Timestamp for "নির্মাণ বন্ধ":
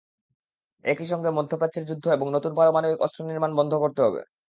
3.25-3.73